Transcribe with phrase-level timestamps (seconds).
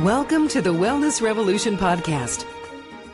[0.00, 2.44] Welcome to the Wellness Revolution podcast.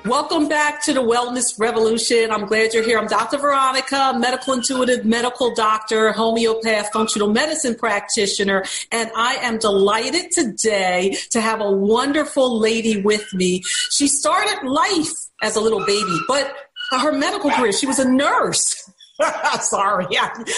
[0.07, 2.31] Welcome back to the Wellness Revolution.
[2.31, 2.99] I'm glad you're here.
[2.99, 3.37] I'm Dr.
[3.37, 11.43] Veronica, medical intuitive medical doctor, homeopath, functional medicine practitioner, and I am delighted today to
[11.43, 13.63] have a wonderful lady with me.
[13.91, 16.57] She started life as a little baby, but
[16.93, 18.80] her medical career, she was a nurse.
[19.61, 20.07] Sorry.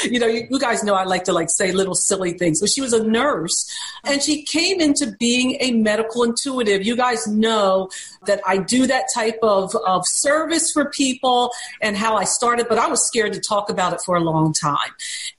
[0.05, 2.61] You know, you, you, guys know I like to like say little silly things.
[2.61, 3.69] But she was a nurse
[4.05, 6.85] and she came into being a medical intuitive.
[6.85, 7.91] You guys know
[8.27, 12.79] that I do that type of, of service for people and how I started, but
[12.79, 14.91] I was scared to talk about it for a long time.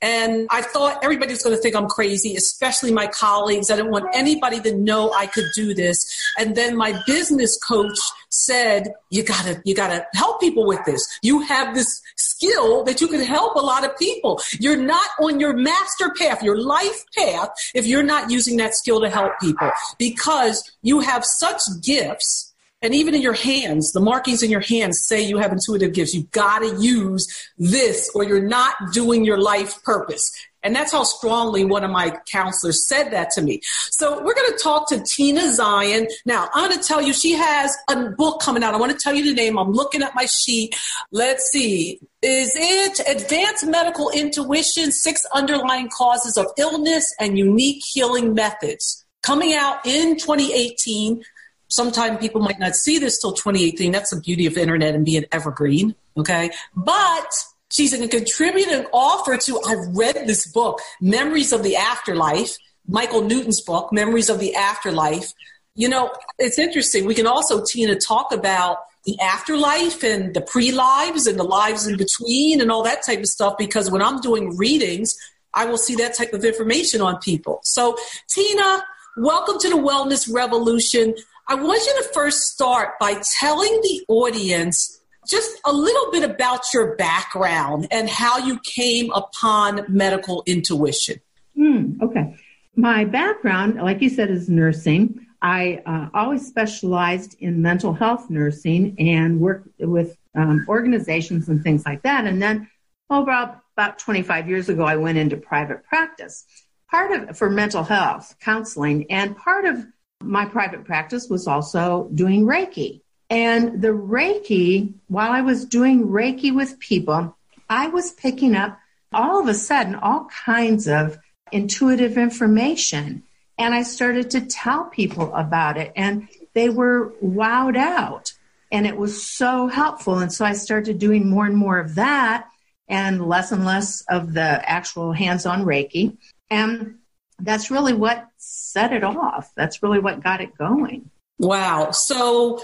[0.01, 3.71] And I thought everybody was going to think I'm crazy, especially my colleagues.
[3.71, 6.05] I didn't want anybody to know I could do this.
[6.37, 7.97] And then my business coach
[8.29, 11.07] said, you gotta, you gotta help people with this.
[11.21, 14.41] You have this skill that you can help a lot of people.
[14.59, 19.01] You're not on your master path, your life path, if you're not using that skill
[19.01, 22.53] to help people because you have such gifts.
[22.81, 26.13] And even in your hands, the markings in your hands say you have intuitive gifts.
[26.13, 30.29] You've got to use this or you're not doing your life purpose.
[30.63, 33.61] And that's how strongly one of my counselors said that to me.
[33.89, 36.07] So we're going to talk to Tina Zion.
[36.25, 38.73] Now, I'm going to tell you, she has a book coming out.
[38.73, 39.57] I want to tell you the name.
[39.57, 40.75] I'm looking at my sheet.
[41.11, 41.99] Let's see.
[42.21, 49.05] Is it Advanced Medical Intuition Six Underlying Causes of Illness and Unique Healing Methods?
[49.21, 51.23] Coming out in 2018.
[51.69, 53.91] Sometimes people might not see this till 2018.
[53.91, 55.95] That's the beauty of the internet and being evergreen.
[56.15, 56.51] Okay.
[56.75, 57.33] But
[57.73, 62.55] She's a contributing author to, I've read this book, Memories of the Afterlife,
[62.87, 65.33] Michael Newton's book, Memories of the Afterlife.
[65.73, 67.05] You know, it's interesting.
[67.05, 71.87] We can also, Tina, talk about the afterlife and the pre lives and the lives
[71.87, 75.17] in between and all that type of stuff because when I'm doing readings,
[75.55, 77.59] I will see that type of information on people.
[77.63, 77.97] So,
[78.29, 78.83] Tina,
[79.17, 81.15] welcome to the Wellness Revolution.
[81.47, 86.61] I want you to first start by telling the audience just a little bit about
[86.73, 91.19] your background and how you came upon medical intuition.
[91.57, 92.35] Mm, okay.
[92.75, 95.27] My background, like you said, is nursing.
[95.41, 101.85] I uh, always specialized in mental health nursing and worked with um, organizations and things
[101.85, 102.25] like that.
[102.25, 102.69] And then,
[103.09, 106.45] oh, about, about 25 years ago, I went into private practice.
[106.89, 109.85] Part of for mental health counseling, and part of
[110.21, 113.02] my private practice was also doing Reiki.
[113.29, 117.35] And the Reiki, while I was doing Reiki with people,
[117.69, 118.77] I was picking up
[119.11, 121.17] all of a sudden all kinds of
[121.51, 123.23] intuitive information.
[123.57, 128.33] And I started to tell people about it, and they were wowed out.
[128.71, 130.17] And it was so helpful.
[130.17, 132.49] And so I started doing more and more of that
[132.87, 136.17] and less and less of the actual hands on Reiki.
[136.49, 136.95] And
[137.39, 139.51] that's really what set it off.
[139.55, 141.11] That's really what got it going.
[141.37, 141.91] Wow.
[141.91, 142.63] So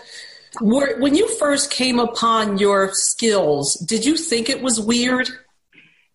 [0.62, 5.30] were, when you first came upon your skills, did you think it was weird?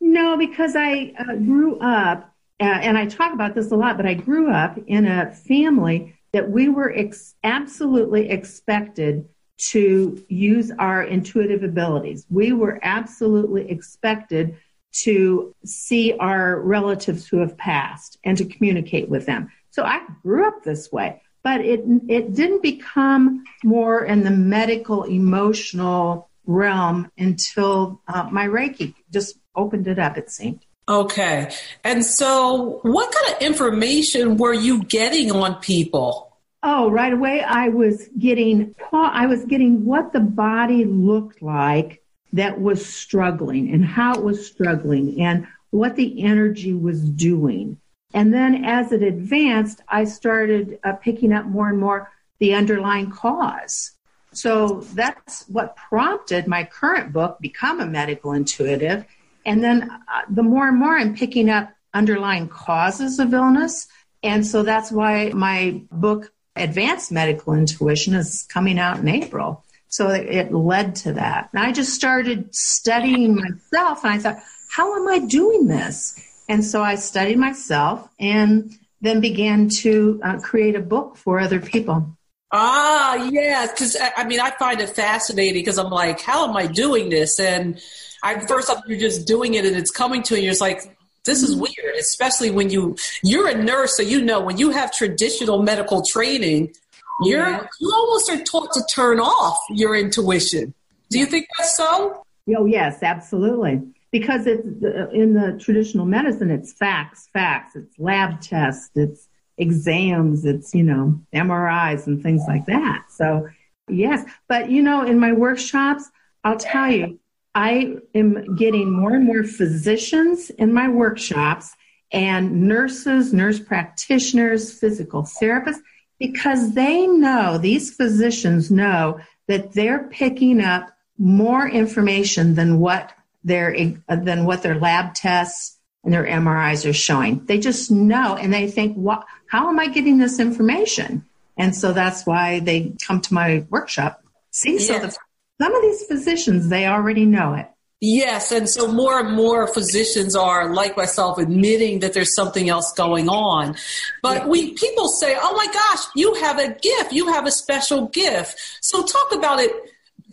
[0.01, 2.31] No, because I uh, grew up,
[2.61, 6.15] uh, and I talk about this a lot, but I grew up in a family
[6.33, 12.27] that we were ex- absolutely expected to use our intuitive abilities.
[12.29, 14.57] We were absolutely expected
[15.03, 19.51] to see our relatives who have passed and to communicate with them.
[19.71, 25.05] So I grew up this way but it it didn't become more in the medical
[25.05, 30.19] emotional realm until uh, my Reiki just opened it up.
[30.19, 30.65] It seemed.
[30.89, 36.37] Okay, and so what kind of information were you getting on people?
[36.63, 42.03] Oh, right away I was getting I was getting what the body looked like
[42.33, 47.79] that was struggling and how it was struggling and what the energy was doing.
[48.15, 53.11] And then as it advanced, I started uh, picking up more and more the underlying
[53.11, 53.91] cause.
[54.33, 59.05] So that's what prompted my current book, Become a Medical Intuitive.
[59.45, 63.89] And then uh, the more and more I'm picking up underlying causes of illness.
[64.23, 69.65] And so that's why my book, Advanced Medical Intuition, is coming out in April.
[69.89, 71.51] So it led to that.
[71.53, 74.39] And I just started studying myself and I thought,
[74.71, 76.21] how am I doing this?
[76.49, 81.61] And so I studied myself and then began to uh, create a book for other
[81.61, 82.17] people.
[82.53, 83.67] Ah, yeah.
[83.67, 87.41] Because I mean, I find it fascinating because I'm like, how am I doing this?
[87.41, 87.81] And
[88.23, 90.37] I first off, you're just doing it and it's coming to you.
[90.37, 94.21] And you're just like, this is weird, especially when you you're a nurse, so you
[94.23, 96.75] know when you have traditional medical training,
[97.23, 97.67] you're yeah.
[97.81, 100.75] you almost are taught to turn off your intuition.
[101.11, 102.23] Do you think that's so?
[102.57, 103.83] Oh yes, absolutely.
[104.15, 104.65] Because it's
[105.13, 107.75] in the traditional medicine, it's facts, facts.
[107.75, 109.27] It's lab tests, it's
[109.59, 113.07] exams, it's you know MRIs and things like that.
[113.11, 113.49] So
[113.89, 116.09] yes, but you know, in my workshops,
[116.45, 117.19] I'll tell you,
[117.57, 121.75] I am getting more and more physicians in my workshops
[122.13, 125.83] and nurses, nurse practitioners, physical therapists,
[126.21, 129.19] because they know, these physicians know
[129.49, 130.89] that they're picking up
[131.19, 133.13] more information than what
[133.45, 133.75] their,
[134.09, 137.45] than what their lab tests and their MRIs are showing.
[137.47, 141.25] They just know and they think, what, how am I getting this information?
[141.57, 144.23] And so that's why they come to my workshop.
[144.51, 144.89] See, yes.
[144.89, 145.17] so the
[145.61, 147.69] some of these physicians, they already know it.
[148.01, 152.93] Yes, and so more and more physicians are like myself admitting that there's something else
[152.93, 153.77] going on.
[154.21, 157.13] But we people say, "Oh my gosh, you have a gift.
[157.13, 159.73] You have a special gift." So talk about it.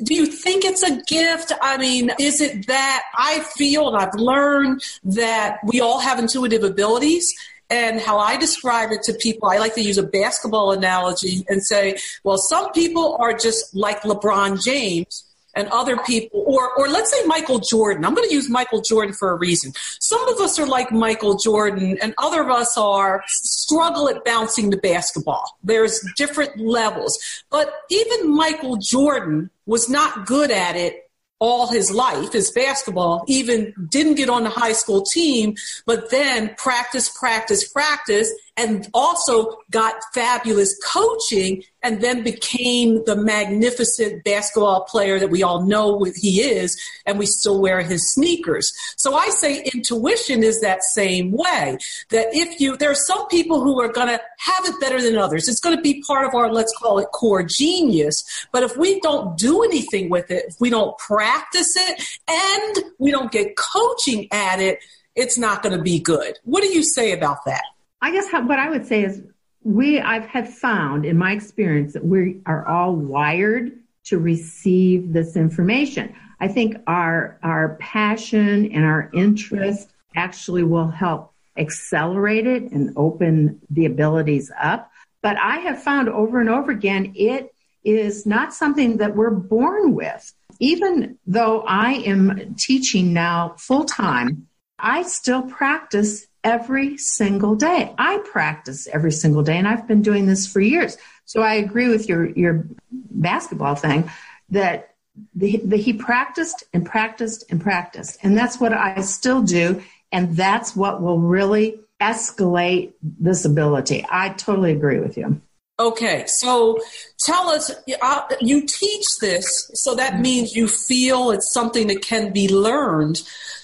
[0.03, 1.51] Do you think it's a gift?
[1.62, 6.63] I mean, is it that I feel and I've learned that we all have intuitive
[6.63, 7.33] abilities
[7.69, 11.63] and how I describe it to people, I like to use a basketball analogy and
[11.63, 15.24] say, well, some people are just like LeBron James
[15.56, 18.06] and other people, or, or let's say Michael Jordan.
[18.06, 19.74] I'm going to use Michael Jordan for a reason.
[20.00, 24.69] Some of us are like Michael Jordan, and other of us are struggle at bouncing
[24.69, 25.57] the basketball.
[25.63, 27.19] There's different levels.
[27.50, 31.07] But even Michael Jordan was not good at it
[31.42, 35.56] all his life his basketball, even didn't get on the high school team,
[35.88, 44.24] but then practice, practice, practice, and also got fabulous coaching and then became the magnificent
[44.24, 48.71] basketball player that we all know he is, and we still wear his sneakers.
[48.98, 51.77] So I say intuition is that same way.
[52.09, 55.18] That if you, there are some people who are going to have it better than
[55.18, 55.48] others.
[55.48, 58.24] It's going to be part of our, let's call it core genius.
[58.51, 63.12] But if we don't do anything with it, if we don't practice it, and we
[63.12, 64.80] don't get coaching at it,
[65.15, 66.38] it's not going to be good.
[66.44, 67.63] What do you say about that?
[68.01, 69.21] I guess how, what I would say is
[69.63, 75.36] we I've had found in my experience that we are all wired to receive this
[75.36, 76.15] information.
[76.39, 83.62] I think our our passion and our interest actually will help accelerate it and open
[83.69, 84.92] the abilities up.
[85.21, 87.53] But I have found over and over again it
[87.83, 90.33] is not something that we're born with.
[90.59, 94.48] Even though I am teaching now full time,
[94.80, 97.93] I still practice every single day.
[97.97, 100.97] I practice every single day and I've been doing this for years.
[101.25, 104.09] So I agree with your, your basketball thing
[104.49, 104.95] that
[105.35, 108.17] the, the, he practiced and practiced and practiced.
[108.23, 109.83] And that's what I still do.
[110.11, 114.05] And that's what will really escalate this ability.
[114.09, 115.41] I totally agree with you.
[115.79, 116.77] Okay, so
[117.25, 117.71] tell us,
[118.03, 123.23] uh, you teach this, so that means you feel it's something that can be learned.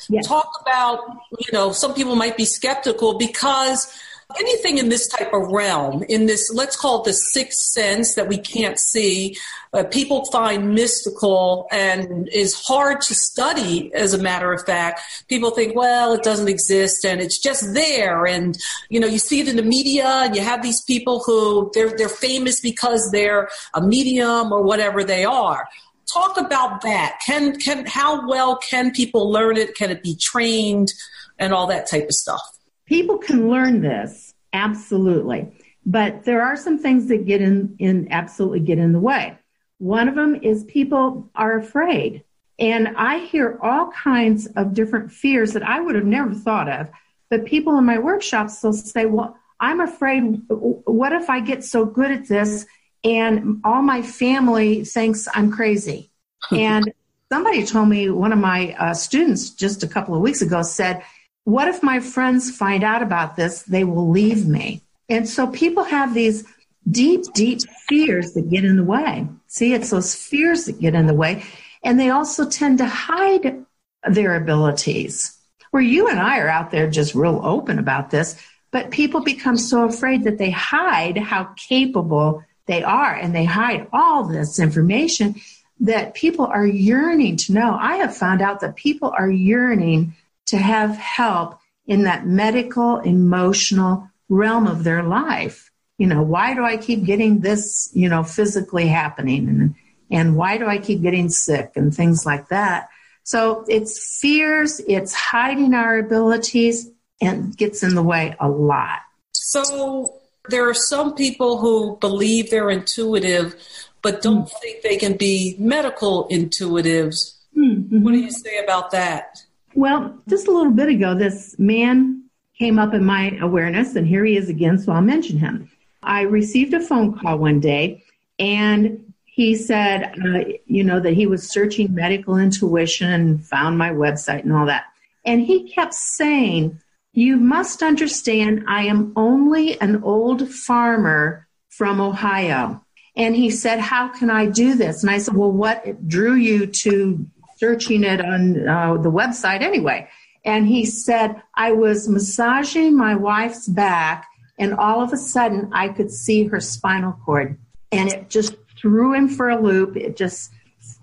[0.09, 0.27] Yes.
[0.27, 0.99] Talk about,
[1.39, 3.91] you know, some people might be skeptical because
[4.39, 8.27] anything in this type of realm, in this, let's call it the sixth sense that
[8.27, 9.37] we can't see,
[9.73, 15.01] uh, people find mystical and is hard to study, as a matter of fact.
[15.27, 18.25] People think, well, it doesn't exist and it's just there.
[18.25, 18.57] And,
[18.89, 21.95] you know, you see it in the media and you have these people who they're,
[21.97, 25.67] they're famous because they're a medium or whatever they are
[26.11, 27.19] talk about that.
[27.25, 29.75] Can can how well can people learn it?
[29.75, 30.93] Can it be trained
[31.39, 32.41] and all that type of stuff?
[32.85, 35.51] People can learn this absolutely,
[35.85, 39.37] but there are some things that get in in absolutely get in the way.
[39.79, 42.23] One of them is people are afraid.
[42.59, 46.89] And I hear all kinds of different fears that I would have never thought of.
[47.29, 51.85] But people in my workshops will say, Well, I'm afraid, what if I get so
[51.85, 52.65] good at this
[53.03, 56.11] and all my family thinks I'm crazy.
[56.51, 56.91] and
[57.31, 61.03] somebody told me, one of my uh, students just a couple of weeks ago said,
[61.43, 63.63] What if my friends find out about this?
[63.63, 64.81] They will leave me.
[65.09, 66.45] And so people have these
[66.89, 69.27] deep, deep fears that get in the way.
[69.47, 71.43] See, it's those fears that get in the way.
[71.83, 73.65] And they also tend to hide
[74.09, 75.37] their abilities.
[75.71, 79.57] Where you and I are out there just real open about this, but people become
[79.57, 85.35] so afraid that they hide how capable they are and they hide all this information
[85.79, 87.77] that people are yearning to know.
[87.79, 90.15] I have found out that people are yearning
[90.47, 95.71] to have help in that medical, emotional realm of their life.
[95.97, 99.47] You know, why do I keep getting this, you know, physically happening?
[99.47, 99.75] And,
[100.11, 102.89] and why do I keep getting sick and things like that?
[103.23, 106.89] So it's fears, it's hiding our abilities
[107.21, 108.99] and gets in the way a lot.
[109.33, 110.16] So
[110.49, 113.55] there are some people who believe they're intuitive,
[114.01, 114.59] but don't mm.
[114.61, 117.35] think they can be medical intuitives.
[117.55, 118.03] Mm-hmm.
[118.03, 119.39] What do you say about that?
[119.75, 122.23] Well, just a little bit ago, this man
[122.57, 125.69] came up in my awareness, and here he is again, so I'll mention him.
[126.01, 128.03] I received a phone call one day,
[128.39, 133.91] and he said, uh, you know, that he was searching medical intuition and found my
[133.91, 134.85] website and all that.
[135.25, 136.79] And he kept saying,
[137.17, 142.85] You must understand, I am only an old farmer from Ohio.
[143.15, 145.01] And he said, How can I do this?
[145.01, 147.25] And I said, Well, what drew you to
[147.57, 150.07] searching it on uh, the website anyway.
[150.45, 154.27] And he said, I was massaging my wife's back,
[154.59, 157.57] and all of a sudden I could see her spinal cord.
[157.91, 159.97] And it just threw him for a loop.
[159.97, 160.51] It just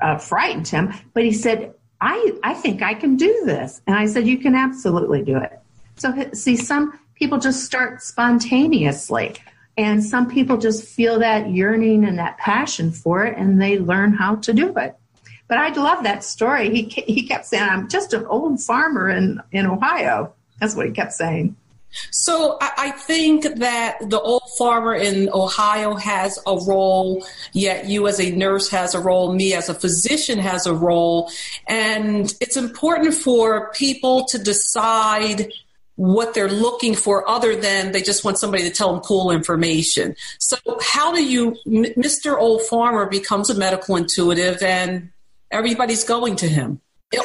[0.01, 0.95] uh, frightened him.
[1.13, 3.83] But he said, I, I think I can do this.
[3.89, 5.59] And I said, You can absolutely do it.
[5.97, 9.37] So, see, some people just start spontaneously.
[9.77, 14.13] And some people just feel that yearning and that passion for it, and they learn
[14.13, 14.97] how to do it.
[15.49, 16.71] But I love that story.
[16.71, 16.83] He
[17.13, 21.13] he kept saying, "I'm just an old farmer in in Ohio." That's what he kept
[21.13, 21.57] saying.
[22.11, 28.19] So I think that the old farmer in Ohio has a role, yet you as
[28.19, 31.31] a nurse has a role, me as a physician has a role.
[31.69, 35.53] And it's important for people to decide
[35.97, 40.17] what they're looking for other than they just want somebody to tell them cool information.
[40.41, 42.37] So how do you, Mr.
[42.37, 45.11] Old Farmer becomes a medical intuitive and
[45.51, 46.81] everybody's going to him.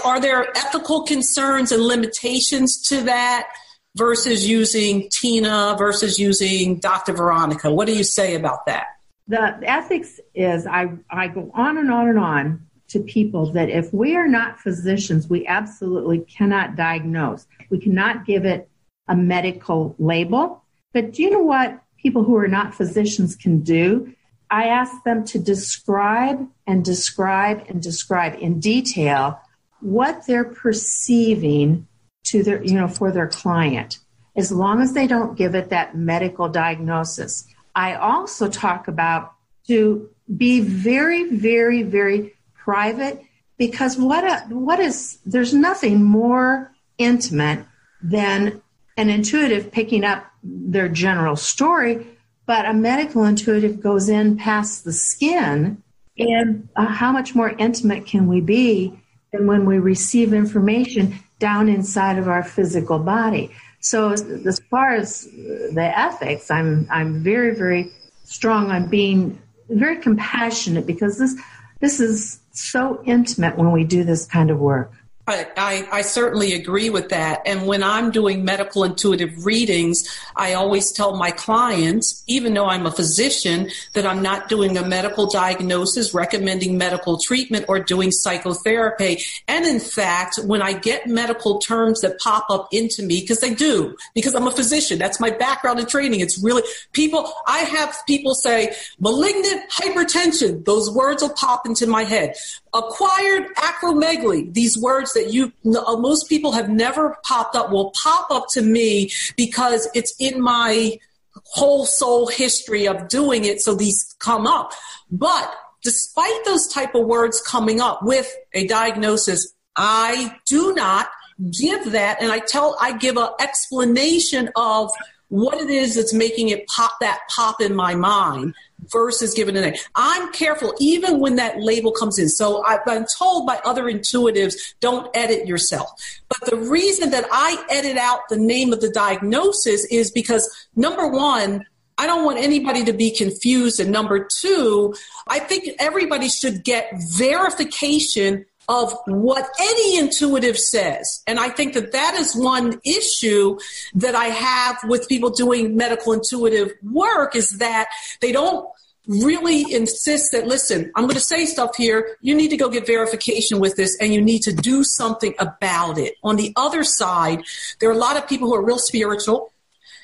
[0.05, 3.49] Are there ethical concerns and limitations to that
[3.95, 7.13] versus using Tina versus using Dr.
[7.13, 7.73] Veronica?
[7.73, 8.85] What do you say about that?
[9.27, 13.93] The ethics is I, I go on and on and on to people that if
[13.93, 17.47] we are not physicians, we absolutely cannot diagnose.
[17.69, 18.69] We cannot give it
[19.07, 20.63] a medical label.
[20.93, 24.13] But do you know what people who are not physicians can do?
[24.49, 29.39] I ask them to describe and describe and describe in detail
[29.81, 31.87] what they're perceiving
[32.25, 33.99] to their, you know, for their client,
[34.35, 37.47] as long as they don't give it that medical diagnosis.
[37.75, 39.33] I also talk about
[39.67, 43.21] to be very, very, very private
[43.57, 47.65] because what a, what is there's nothing more intimate
[48.01, 48.61] than
[48.97, 52.05] an intuitive picking up their general story
[52.49, 55.83] but a medical intuitive goes in past the skin.
[56.17, 58.99] And uh, how much more intimate can we be
[59.31, 63.51] than when we receive information down inside of our physical body?
[63.81, 67.91] So, as, as far as the ethics, I'm I'm very very
[68.23, 69.39] strong on being
[69.69, 71.39] very compassionate because this
[71.79, 74.91] this is so intimate when we do this kind of work.
[75.29, 77.41] I, I, certainly agree with that.
[77.45, 80.03] And when I'm doing medical intuitive readings,
[80.35, 84.85] I always tell my clients, even though I'm a physician, that I'm not doing a
[84.85, 89.21] medical diagnosis, recommending medical treatment, or doing psychotherapy.
[89.47, 93.53] And in fact, when I get medical terms that pop up into me, because they
[93.53, 96.21] do, because I'm a physician, that's my background and training.
[96.21, 100.65] It's really people, I have people say malignant hypertension.
[100.65, 102.35] Those words will pop into my head
[102.73, 108.31] acquired acromegaly these words that you uh, most people have never popped up will pop
[108.31, 110.97] up to me because it's in my
[111.45, 114.71] whole soul history of doing it so these come up.
[115.11, 121.09] But despite those type of words coming up with a diagnosis i do not
[121.51, 124.91] give that and i tell i give an explanation of
[125.29, 128.53] what it is that's making it pop that pop in my mind
[128.91, 129.75] versus giving a name.
[129.95, 132.29] I'm careful even when that label comes in.
[132.29, 135.89] So I've been told by other intuitives, don't edit yourself.
[136.27, 141.07] But the reason that I edit out the name of the diagnosis is because number
[141.07, 141.65] one,
[141.97, 143.79] I don't want anybody to be confused.
[143.79, 144.95] And number two,
[145.27, 151.23] I think everybody should get verification of what any intuitive says.
[151.25, 153.57] And I think that that is one issue
[153.95, 157.87] that I have with people doing medical intuitive work is that
[158.21, 158.69] they don't
[159.07, 162.15] really insist that listen i'm going to say stuff here.
[162.21, 165.97] You need to go get verification with this and you need to do something about
[165.97, 166.13] it.
[166.23, 167.41] On the other side
[167.79, 169.51] there are a lot of people who are real spiritual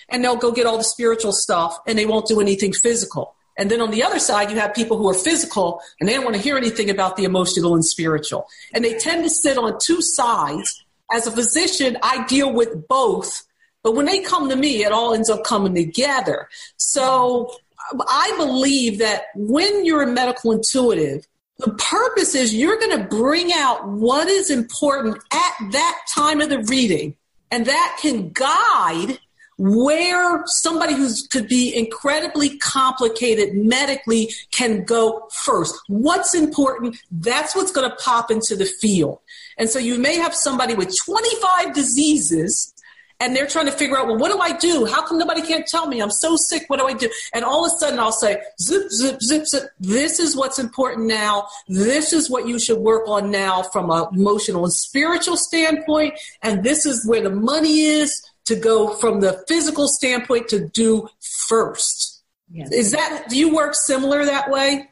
[0.10, 3.72] and they'll go get all the spiritual stuff and they won't do anything physical and
[3.72, 6.36] then on the other side, you have people who are physical and they don't want
[6.36, 8.48] to hear anything about the emotional and spiritual.
[8.74, 10.84] And they tend to sit on two sides.
[11.12, 13.46] As a physician, I deal with both
[13.86, 16.50] But when they come to me, it all ends up coming together.
[16.78, 17.56] So
[17.94, 21.28] I believe that when you're a medical intuitive,
[21.60, 26.50] the purpose is you're going to bring out what is important at that time of
[26.50, 27.16] the reading,
[27.52, 29.20] and that can guide
[29.58, 35.76] where somebody who could be incredibly complicated medically can go first.
[35.88, 36.98] What's important?
[37.12, 39.20] That's what's going to pop into the field.
[39.58, 42.74] And so you may have somebody with 25 diseases
[43.22, 44.86] and they're trying to figure out, well, what do I do?
[44.86, 46.02] How come nobody can't tell me?
[46.02, 46.64] I'm so sick.
[46.68, 47.10] What do I do?
[47.34, 49.70] And all of a sudden I'll say, zip, zip, zip, zip.
[49.80, 51.48] This is what's important now.
[51.70, 56.16] This is what you should work on now from an emotional and spiritual standpoint.
[56.42, 61.08] And this is where the money is to go from the physical standpoint to do
[61.48, 62.24] first.
[62.52, 62.72] Yes.
[62.72, 64.88] Is that, do you work similar that way?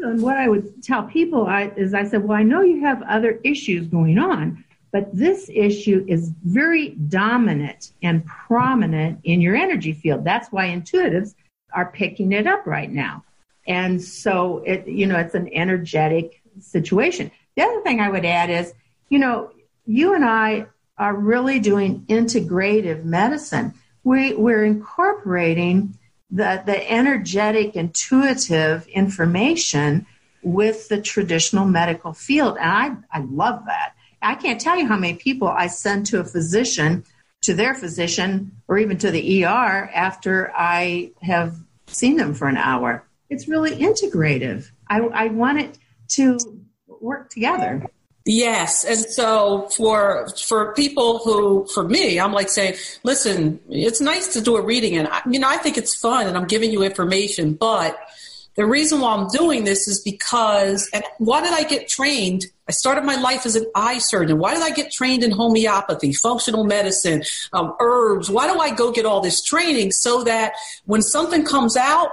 [0.00, 3.02] And what I would tell people I, is I said, well, I know you have
[3.02, 4.64] other issues going on
[4.96, 10.24] but this issue is very dominant and prominent in your energy field.
[10.24, 11.34] That's why intuitives
[11.74, 13.22] are picking it up right now.
[13.66, 17.30] And so it, you know, it's an energetic situation.
[17.56, 18.72] The other thing I would add is,
[19.10, 19.50] you know,
[19.84, 20.64] you and I
[20.98, 23.74] are really doing integrative medicine.
[24.04, 25.98] We, we're incorporating
[26.30, 30.06] the, the energetic, intuitive information
[30.42, 32.56] with the traditional medical field.
[32.58, 33.94] And I, I love that.
[34.22, 37.04] I can't tell you how many people I send to a physician,
[37.42, 42.56] to their physician, or even to the ER after I have seen them for an
[42.56, 43.04] hour.
[43.28, 44.70] It's really integrative.
[44.88, 45.78] I, I want it
[46.10, 46.38] to
[46.86, 47.86] work together.
[48.28, 54.32] Yes, and so for for people who, for me, I'm like saying, listen, it's nice
[54.32, 56.72] to do a reading, and I, you know, I think it's fun, and I'm giving
[56.72, 57.96] you information, but
[58.56, 62.46] the reason why I'm doing this is because, and why did I get trained?
[62.68, 64.38] I started my life as an eye surgeon.
[64.38, 68.28] Why did I get trained in homeopathy, functional medicine, um, herbs?
[68.28, 70.54] Why do I go get all this training so that
[70.86, 72.08] when something comes out,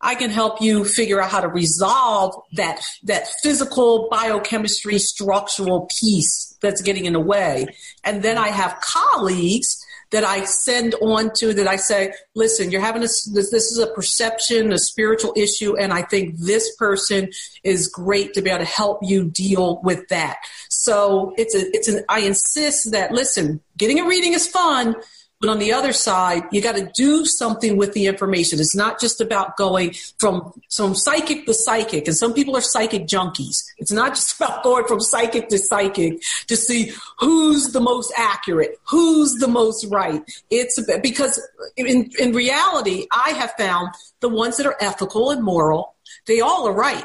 [0.00, 6.56] I can help you figure out how to resolve that that physical biochemistry structural piece
[6.60, 7.66] that's getting in the way.
[8.04, 12.80] And then I have colleagues that I send on to that I say, listen, you're
[12.80, 17.30] having this, this, this is a perception, a spiritual issue, and I think this person
[17.62, 20.38] is great to be able to help you deal with that.
[20.70, 24.96] So it's a, it's an, I insist that, listen, getting a reading is fun,
[25.40, 28.58] but on the other side, you got to do something with the information.
[28.58, 32.08] It's not just about going from, from psychic to psychic.
[32.08, 33.64] And some people are psychic junkies.
[33.78, 38.80] It's not just about going from psychic to psychic to see who's the most accurate,
[38.88, 40.22] who's the most right.
[40.50, 41.40] It's because
[41.76, 45.94] in, in reality, I have found the ones that are ethical and moral,
[46.26, 47.04] they all are right.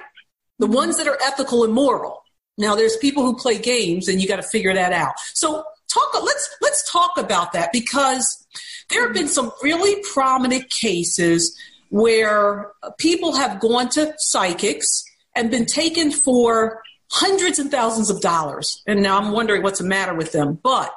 [0.57, 2.23] The ones that are ethical and moral.
[2.57, 5.13] Now, there's people who play games, and you got to figure that out.
[5.33, 8.45] So talk let's let's talk about that because
[8.89, 11.57] there have been some really prominent cases
[11.89, 15.03] where people have gone to psychics
[15.35, 18.81] and been taken for hundreds and thousands of dollars.
[18.87, 20.59] And now i'm wondering what's the matter with them.
[20.63, 20.93] But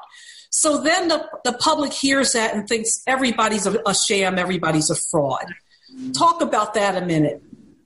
[0.51, 4.97] so then the, the public hears that and thinks everybody's a, a sham everybody's a
[5.11, 5.55] fraud.
[6.17, 7.43] Talk about that a minute.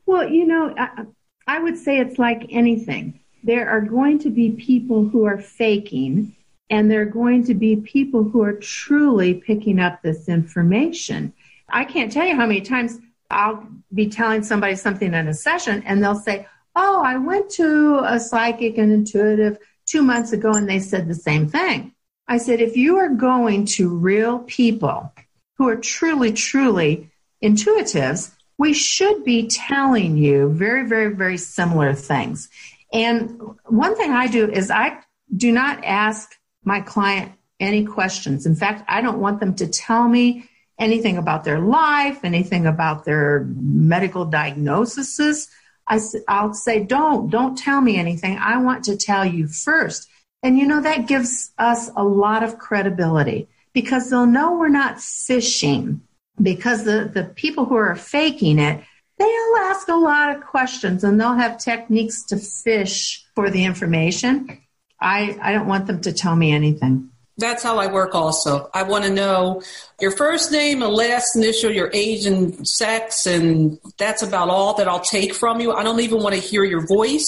[0.06, 1.04] Well you know I,
[1.46, 3.20] I would say it's like anything.
[3.42, 6.36] There are going to be people who are faking
[6.70, 11.32] and there are going to be people who are truly picking up this information.
[11.68, 12.98] I can't tell you how many times
[13.30, 18.00] I'll be telling somebody something in a session and they'll say, Oh, I went to
[18.04, 21.92] a psychic and intuitive two months ago and they said the same thing.
[22.28, 25.12] I said, if you are going to real people
[25.58, 27.10] who are truly, truly
[27.42, 32.48] intuitives, we should be telling you very, very, very similar things.
[32.92, 35.00] And one thing I do is I
[35.36, 36.30] do not ask
[36.64, 38.46] my client any questions.
[38.46, 43.04] In fact, I don't want them to tell me anything about their life, anything about
[43.04, 45.48] their medical diagnoses.
[45.86, 48.38] I, I'll say, don't, don't tell me anything.
[48.38, 50.08] I want to tell you first.
[50.42, 55.00] And you know, that gives us a lot of credibility because they'll know we're not
[55.00, 56.00] fishing
[56.40, 58.82] because the, the people who are faking it,
[59.18, 64.62] they'll ask a lot of questions and they'll have techniques to fish for the information.
[65.00, 67.10] I, I don't want them to tell me anything.
[67.38, 68.68] That's how I work also.
[68.74, 69.62] I want to know
[69.98, 74.86] your first name and last initial, your age and sex, and that's about all that
[74.86, 75.72] I'll take from you.
[75.72, 77.26] I don't even want to hear your voice.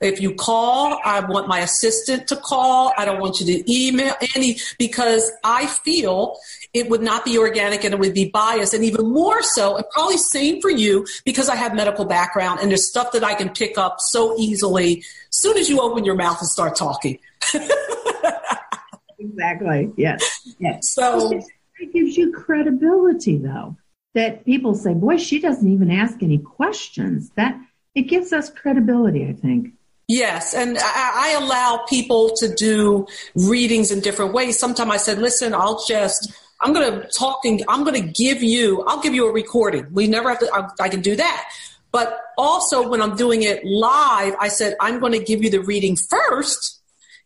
[0.00, 2.90] If you call, I want my assistant to call.
[2.96, 6.38] I don't want you to email any because I feel
[6.72, 8.74] it would not be organic and it would be biased.
[8.74, 12.70] And even more so, and probably same for you because I have medical background and
[12.70, 16.14] there's stuff that I can pick up so easily as soon as you open your
[16.14, 17.18] mouth and start talking.
[19.18, 19.90] exactly.
[19.96, 20.54] Yes.
[20.58, 20.92] Yes.
[20.92, 21.40] So
[21.78, 23.76] it gives you credibility though.
[24.14, 27.30] That people say, boy, she doesn't even ask any questions.
[27.36, 27.60] That
[27.94, 29.74] it gives us credibility, I think.
[30.10, 33.06] Yes, and I, I, allow people to do
[33.36, 34.58] readings in different ways.
[34.58, 38.42] Sometimes I said, listen, I'll just, I'm going to talk and I'm going to give
[38.42, 39.86] you, I'll give you a recording.
[39.92, 41.50] We never have to, I, I can do that.
[41.92, 45.60] But also when I'm doing it live, I said, I'm going to give you the
[45.60, 46.80] reading first,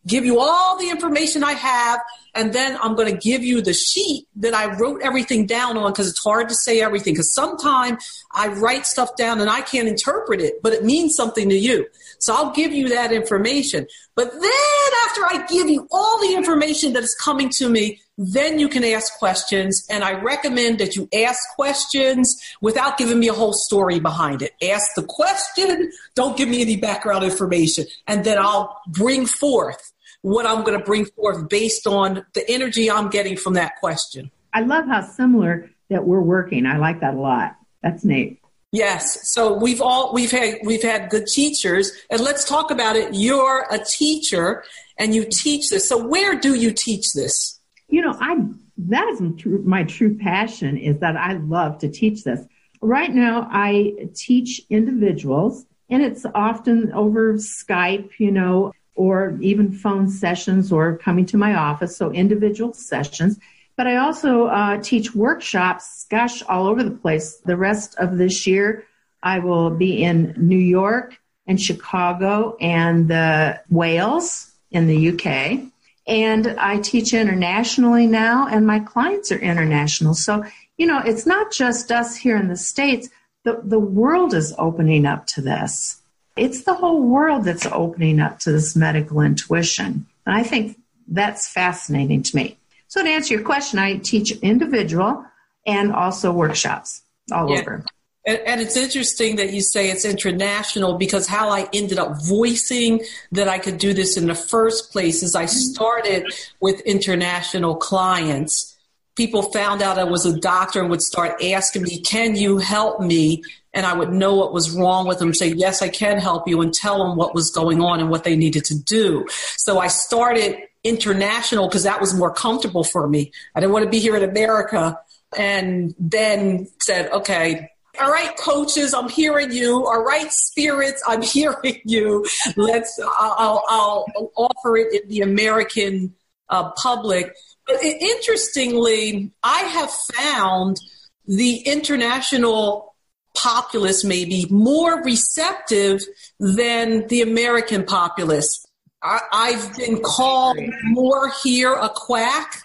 [0.07, 2.01] give you all the information I have,
[2.35, 5.92] and then I'm going to give you the sheet that I wrote everything down on
[5.92, 7.14] because it's hard to say everything.
[7.14, 11.49] Because sometimes I write stuff down and I can't interpret it, but it means something
[11.49, 11.87] to you.
[12.18, 13.87] So I'll give you that information.
[14.14, 18.59] But then after I give you all the information that is coming to me, then
[18.59, 19.87] you can ask questions.
[19.90, 24.53] And I recommend that you ask questions without giving me a whole story behind it.
[24.62, 30.46] Ask the question, don't give me any background information, and then I'll bring forth what
[30.46, 34.31] I'm going to bring forth based on the energy I'm getting from that question.
[34.55, 36.64] I love how similar that we're working.
[36.64, 37.57] I like that a lot.
[37.83, 38.40] That's neat.
[38.72, 39.29] Yes.
[39.29, 43.14] So we've all we've had we've had good teachers, and let's talk about it.
[43.14, 44.64] You're a teacher,
[44.98, 45.88] and you teach this.
[45.88, 47.61] So where do you teach this?
[47.94, 48.38] You know, I
[48.76, 52.44] that is my true passion is that I love to teach this.
[52.80, 60.09] Right now, I teach individuals, and it's often over Skype, you know, or even phone
[60.09, 61.96] sessions, or coming to my office.
[61.96, 63.38] So individual sessions.
[63.76, 67.37] But I also uh, teach workshops, gosh, all over the place.
[67.44, 68.87] The rest of this year,
[69.22, 75.70] I will be in New York and Chicago and uh, Wales in the UK.
[76.06, 80.14] And I teach internationally now, and my clients are international.
[80.14, 80.44] So,
[80.76, 83.08] you know, it's not just us here in the States,
[83.44, 86.00] the, the world is opening up to this.
[86.36, 90.06] It's the whole world that's opening up to this medical intuition.
[90.26, 92.58] And I think that's fascinating to me.
[92.88, 95.24] So to answer your question, I teach individual
[95.66, 97.60] and also workshops all yeah.
[97.60, 97.84] over.
[98.26, 103.02] And, and, it's interesting that you say it's international because how I ended up voicing
[103.32, 105.48] that I could do this in the first place is I mm-hmm.
[105.48, 108.76] started with international clients.
[109.14, 113.00] People found out I was a doctor and would start asking me, Can you help
[113.00, 113.42] me?
[113.74, 116.62] And I would know what was wrong with them, say, Yes, I can help you,
[116.62, 119.26] and tell them what was going on and what they needed to do.
[119.56, 123.32] So I started international because that was more comfortable for me.
[123.54, 124.98] I didn't want to be here in America.
[125.37, 129.87] And then said, okay, all right, coaches, I'm hearing you.
[129.87, 132.26] All right, spirits, I'm hearing you.
[132.57, 136.14] Let's, I'll, I'll offer it in the American
[136.48, 137.35] uh, public.
[137.66, 140.78] But it, interestingly, I have found
[141.26, 142.94] the international
[143.35, 146.02] populace may be more receptive
[146.38, 148.64] than the American populace.
[149.02, 152.62] I, have been called more here a quack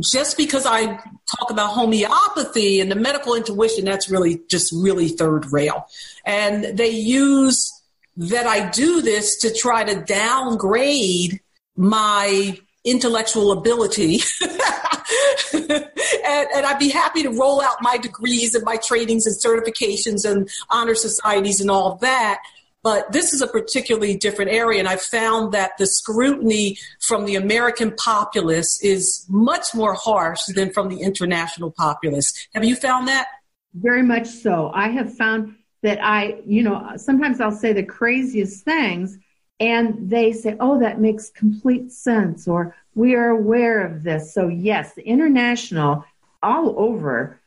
[0.00, 3.84] just because I talk about homeopathy and the medical intuition.
[3.84, 5.86] That's really just really third rail.
[6.24, 7.70] And they use
[8.16, 11.40] that I do this to try to downgrade
[11.76, 14.20] my intellectual ability.
[15.52, 20.30] and, and, I'd be happy to roll out my degrees and my trainings and certifications
[20.30, 22.40] and honor societies and all that.
[22.84, 27.36] But this is a particularly different area, and I found that the scrutiny from the
[27.36, 32.46] American populace is much more harsh than from the international populace.
[32.54, 33.26] Have you found that?
[33.72, 34.70] Very much so.
[34.74, 39.16] I have found that I, you know, sometimes I'll say the craziest things,
[39.60, 44.34] and they say, oh, that makes complete sense, or we are aware of this.
[44.34, 46.04] So, yes, the international
[46.42, 47.40] all over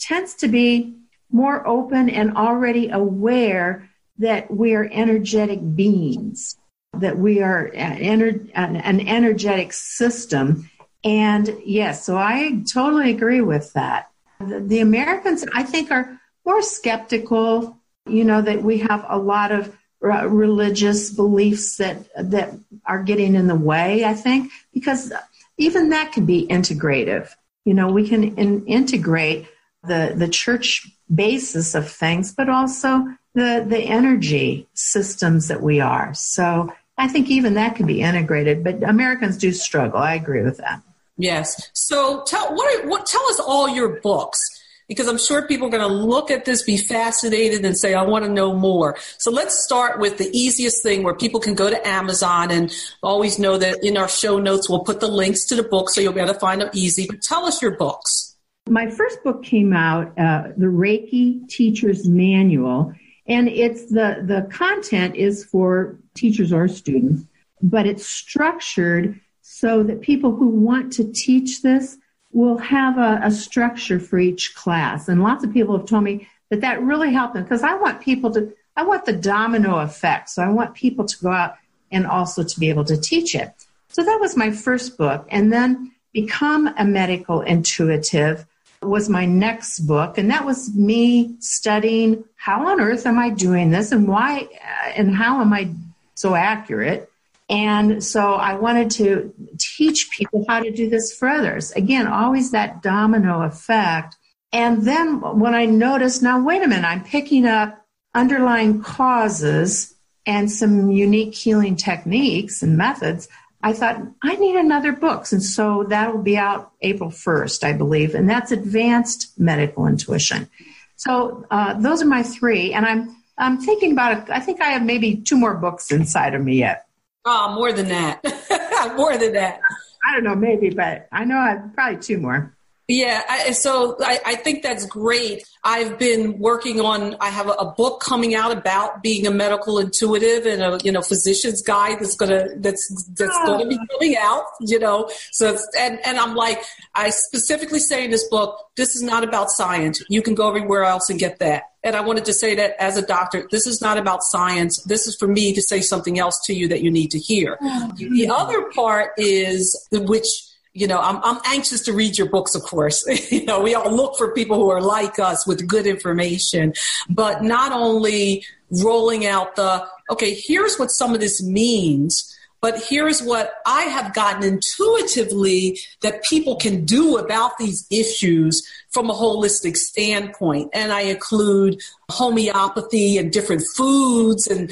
[0.00, 0.94] tends to be
[1.32, 3.87] more open and already aware
[4.18, 6.56] that we are energetic beings,
[6.94, 10.70] that we are an, an energetic system.
[11.04, 14.10] And yes, so I totally agree with that.
[14.40, 19.52] The, the Americans, I think, are more skeptical, you know, that we have a lot
[19.52, 22.54] of religious beliefs that that
[22.86, 25.12] are getting in the way i think because
[25.56, 27.32] even that can be integrative
[27.64, 29.48] you know we can in, integrate
[29.82, 36.14] the the church basis of things but also the the energy systems that we are.
[36.14, 40.00] So I think even that can be integrated, but Americans do struggle.
[40.00, 40.82] I agree with that.
[41.16, 41.70] Yes.
[41.72, 45.86] So tell what, what tell us all your books because I'm sure people are going
[45.86, 48.96] to look at this, be fascinated, and say, I want to know more.
[49.18, 53.38] So let's start with the easiest thing where people can go to Amazon and always
[53.38, 56.14] know that in our show notes, we'll put the links to the books so you'll
[56.14, 57.06] be able to find them easy.
[57.06, 58.36] But tell us your books.
[58.66, 62.94] My first book came out, uh, The Reiki Teacher's Manual,
[63.28, 67.24] and it's the, the content is for teachers or students,
[67.62, 71.98] but it's structured so that people who want to teach this
[72.32, 75.08] will have a, a structure for each class.
[75.08, 78.00] And lots of people have told me that that really helped them because I want
[78.00, 80.30] people to, I want the domino effect.
[80.30, 81.54] So I want people to go out
[81.90, 83.50] and also to be able to teach it.
[83.88, 85.26] So that was my first book.
[85.30, 88.46] And then Become a Medical Intuitive
[88.82, 90.18] was my next book.
[90.18, 94.48] And that was me studying how on earth am I doing this and why
[94.94, 95.70] and how am I
[96.14, 97.10] so accurate?
[97.50, 101.72] And so I wanted to teach people how to do this for others.
[101.72, 104.16] Again, always that domino effect.
[104.52, 109.94] And then when I noticed, now wait a minute, I'm picking up underlying causes
[110.26, 113.28] and some unique healing techniques and methods.
[113.62, 115.26] I thought, I need another book.
[115.32, 118.14] And so that'll be out April 1st, I believe.
[118.14, 120.48] And that's Advanced Medical Intuition.
[120.96, 122.72] So uh, those are my three.
[122.72, 124.30] And I'm, I'm thinking about it.
[124.30, 126.86] I think I have maybe two more books inside of me yet.
[127.24, 128.22] Oh, more than that.
[128.96, 129.60] more than that.
[130.04, 132.56] I don't know, maybe, but I know I've probably two more.
[132.90, 135.46] Yeah, I, so I, I, think that's great.
[135.62, 137.16] I've been working on.
[137.20, 140.90] I have a, a, book coming out about being a medical intuitive and a you
[140.90, 143.42] know physician's guide that's gonna that's that's ah.
[143.42, 143.46] oh.
[143.46, 144.44] going to be coming out.
[144.62, 146.62] You know, so and and I'm like,
[146.94, 150.02] I specifically say in this book, this is not about science.
[150.08, 151.64] You can go everywhere else and get that.
[151.84, 154.82] And I wanted to say that as a doctor, this is not about science.
[154.84, 157.58] This is for me to say something else to you that you need to hear.
[157.60, 157.92] Oh.
[157.96, 160.47] The other part is which
[160.78, 163.04] you know, I'm, I'm anxious to read your books, of course.
[163.30, 166.72] you know, we all look for people who are like us with good information,
[167.08, 168.44] but not only
[168.82, 174.14] rolling out the, okay, here's what some of this means, but here's what I have
[174.14, 180.70] gotten intuitively that people can do about these issues from a holistic standpoint.
[180.72, 184.70] And I include homeopathy and different foods and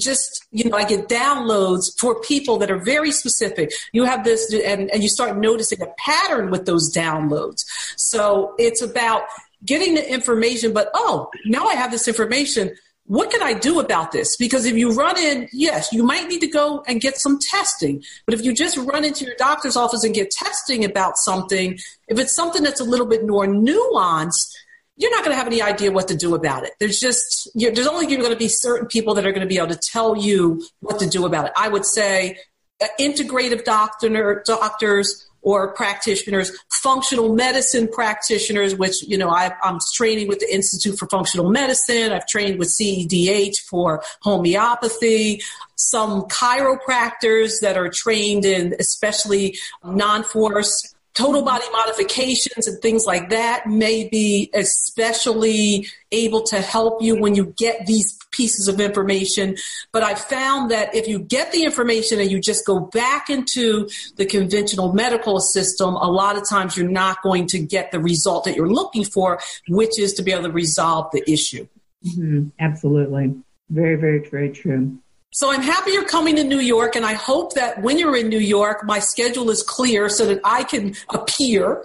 [0.00, 3.72] just, you know, I get downloads for people that are very specific.
[3.92, 7.64] You have this and, and you start noticing a pattern with those downloads.
[7.96, 9.22] So it's about
[9.64, 12.74] getting the information, but oh, now I have this information
[13.08, 14.36] what can I do about this?
[14.36, 18.02] Because if you run in, yes, you might need to go and get some testing.
[18.26, 22.18] But if you just run into your doctor's office and get testing about something, if
[22.18, 24.54] it's something that's a little bit more nuanced,
[24.96, 26.72] you're not going to have any idea what to do about it.
[26.80, 29.68] There's just, there's only going to be certain people that are going to be able
[29.68, 31.52] to tell you what to do about it.
[31.56, 32.38] I would say
[32.82, 40.28] uh, integrative doctor, doctors, or practitioners, functional medicine practitioners, which, you know, I, am training
[40.28, 42.12] with the Institute for Functional Medicine.
[42.12, 45.42] I've trained with CEDH for homeopathy.
[45.76, 53.66] Some chiropractors that are trained in especially non-force total body modifications and things like that
[53.66, 59.56] may be especially able to help you when you get these pieces of information.
[59.92, 63.88] But I found that if you get the information and you just go back into
[64.14, 68.44] the conventional medical system, a lot of times you're not going to get the result
[68.44, 71.66] that you're looking for, which is to be able to resolve the issue.
[72.06, 72.50] Mm-hmm.
[72.60, 73.34] Absolutely.
[73.70, 74.98] Very, very, very true.
[75.30, 78.28] So I'm happy you're coming to New York, and I hope that when you're in
[78.28, 81.84] New York, my schedule is clear so that I can appear.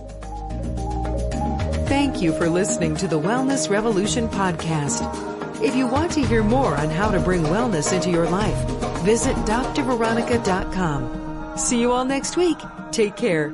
[1.85, 5.03] Thank you for listening to the Wellness Revolution podcast.
[5.61, 8.57] If you want to hear more on how to bring wellness into your life,
[9.03, 11.57] visit drveronica.com.
[11.59, 12.57] See you all next week.
[12.91, 13.53] Take care.